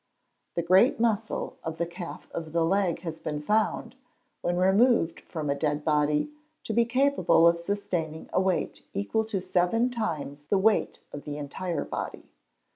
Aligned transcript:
The 0.55 0.63
great 0.63 0.99
muscle 0.99 1.57
of 1.63 1.77
the 1.77 1.85
calf 1.85 2.27
of 2.31 2.53
the 2.53 2.65
leg 2.65 3.01
has 3.01 3.19
been 3.19 3.39
found, 3.39 3.97
when 4.41 4.57
removed 4.57 5.19
from 5.19 5.47
a 5.47 5.53
dead 5.53 5.85
body, 5.85 6.31
to 6.63 6.73
be 6.73 6.85
capable 6.85 7.47
of 7.47 7.59
sustaining 7.59 8.27
a 8.33 8.41
weight 8.41 8.81
equal 8.95 9.25
to 9.25 9.39
seven 9.39 9.91
times 9.91 10.45
the 10.45 10.57
weight 10.57 11.01
of 11.13 11.23
the 11.23 11.37
entire 11.37 11.85
body. 11.85 12.31